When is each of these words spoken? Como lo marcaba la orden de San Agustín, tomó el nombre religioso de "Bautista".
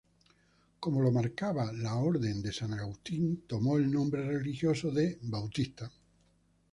Como 0.79 0.99
lo 0.99 1.11
marcaba 1.11 1.71
la 1.71 1.93
orden 1.93 2.41
de 2.41 2.51
San 2.51 2.73
Agustín, 2.73 3.43
tomó 3.45 3.77
el 3.77 3.91
nombre 3.91 4.25
religioso 4.25 4.89
de 4.89 5.19
"Bautista". 5.21 5.91